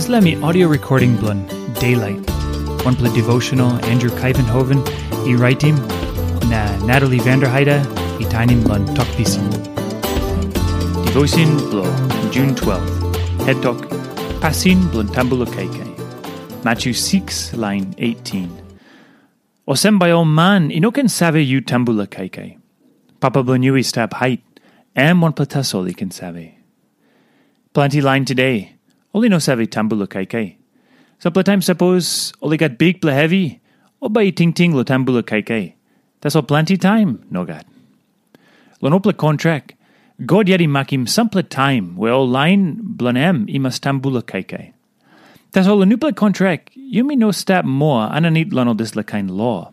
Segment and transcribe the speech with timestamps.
[0.00, 1.40] Isla mi audio recording blun
[1.78, 2.30] Daylight.
[2.84, 4.80] One play devotional Andrew Kuyvenhoven,
[5.28, 5.76] i writing
[6.48, 7.76] na Natalie Vanderheide,
[8.18, 9.44] i tainim blun tokpisin.
[11.04, 11.84] Devotion blo
[12.30, 13.44] June 12th.
[13.44, 13.86] Head talk
[14.40, 15.84] Passin blun tambulo keke.
[16.64, 18.50] Matthew 6 line 18.
[19.68, 22.56] Osem by all man inoken save you tambula keke.
[23.20, 24.42] Papa blunui stab height,
[24.96, 26.54] am one platasoli can save.
[27.74, 28.72] Plenty line today.
[29.14, 30.56] Only no save tambula keke.
[31.18, 33.60] Supply time suppose only got big ple heavy,
[34.00, 35.74] or by ting ting lo tambula keke.
[36.20, 37.66] That's all plenty time, no got.
[38.80, 39.74] Lo no ple contract.
[40.24, 44.72] God yeti makim sample time, we all line blanem imas tambula keke.
[45.52, 49.72] Tas all nuple contract, you me no step more ananit lano this la kind law.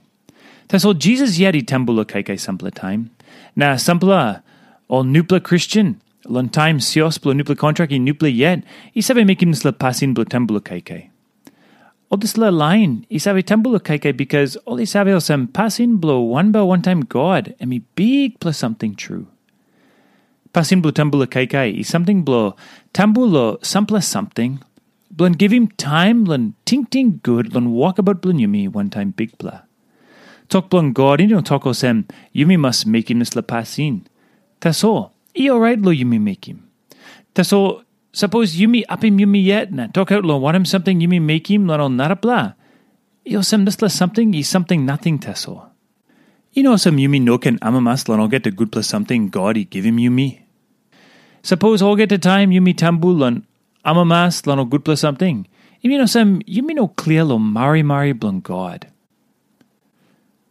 [0.68, 3.12] Tas all Jesus yeti tambula keke sample time.
[3.56, 4.42] Na sampla
[4.88, 8.64] all nuple Christian, lon time sios blo nuple contract i nuple yet,
[8.96, 11.10] i sabe makim sla pasin blo tambula keke.
[12.10, 16.20] All this la line, i sabe tambula keke because all i sabe osam pasin blo
[16.22, 19.28] one by one time God, and me big plus something true.
[20.54, 22.56] Pasin blo tambula keke is something blo
[22.94, 24.60] tambulo sample something,
[25.16, 29.12] blon give him time, lon ting ting good, lon walk about blon yumi one time
[29.12, 29.64] big bla.
[30.48, 34.06] Talk blon God, don't talk osem, yumi must make him la pasin.
[34.60, 34.84] Tas
[35.36, 35.44] all.
[35.44, 36.70] I alright lo yumi make him.
[37.34, 37.84] Tas all.
[38.12, 41.68] Suppose yumi apim yumi yet na talk out lo want him something yumi make him
[41.68, 42.56] lon nara bla.
[43.26, 45.72] Io sem la something i something nothing tas all.
[46.52, 49.66] You know some yumi no can amamas lon get the good plus something God he
[49.66, 50.42] give him yumi.
[51.44, 53.46] Suppose all get the time yumi tambu lon
[53.86, 55.48] amamas lon good plus something.
[55.82, 58.88] You know some yumi no clear lo mari mari blon God.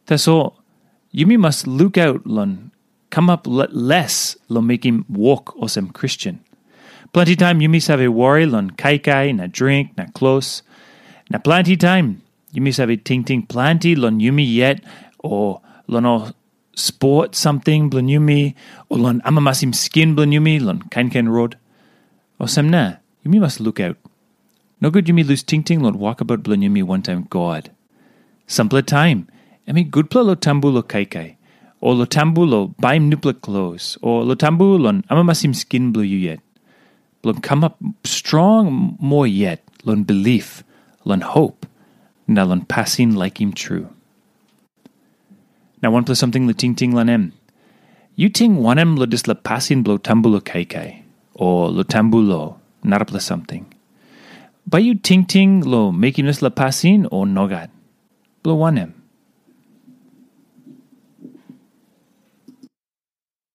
[0.07, 0.63] Tas all.
[1.13, 2.71] Yumi must look out lon
[3.19, 6.39] come up le- less lo make him walk or some Christian.
[7.13, 10.63] Plenty time you miss have a worry lon kai kai na drink na close.
[11.29, 14.85] Na plenty time you miss have a ting ting plenty lon yumi yet
[15.19, 16.31] or lon o
[16.75, 18.55] sport something blon yumi
[18.89, 21.57] or lon amamasim skin blon yumi lon kain ken road.
[22.39, 22.85] Or some na
[23.27, 23.97] yumi must look out.
[24.81, 27.73] No good you yumi lose ting ting lon walk about blon yumi one time God.
[28.47, 29.27] Sample time.
[29.67, 31.05] I mean good pla lo tambu lo kai
[31.81, 36.41] o lo tambulo baim nupla close, o lo tambulon amamasim skin blue you yet.
[37.25, 40.63] Lon come up strong more yet, lon belief,
[41.05, 41.67] lon hope,
[42.27, 43.89] na lon passing like him true.
[45.83, 47.33] Now one plus something lo ting ting lan em.
[48.15, 51.03] You ting one em lo dis la passing blo tambulo kai kai,
[51.35, 53.67] or lo tambulo, not plus something.
[54.67, 57.71] By you ting ting lo making us la passing or nogat.
[58.43, 58.95] Blo one em.